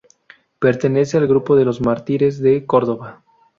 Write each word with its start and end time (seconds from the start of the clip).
Pertenece 0.57 1.17
al 1.19 1.27
grupo 1.27 1.55
de 1.55 1.63
los 1.63 1.79
Mártires 1.79 2.41
de 2.41 2.65
Córdoba. 2.65 3.23